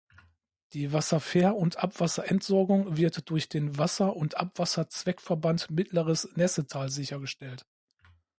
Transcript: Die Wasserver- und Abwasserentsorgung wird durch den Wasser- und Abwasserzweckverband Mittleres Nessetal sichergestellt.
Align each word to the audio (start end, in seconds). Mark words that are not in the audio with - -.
Die 0.73 0.93
Wasserver- 0.93 1.55
und 1.55 1.77
Abwasserentsorgung 1.77 2.97
wird 2.97 3.29
durch 3.29 3.49
den 3.49 3.77
Wasser- 3.77 4.15
und 4.15 4.35
Abwasserzweckverband 4.35 5.69
Mittleres 5.69 6.27
Nessetal 6.35 6.89
sichergestellt. 6.89 7.67